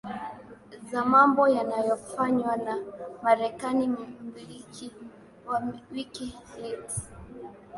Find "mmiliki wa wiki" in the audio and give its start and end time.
3.87-6.33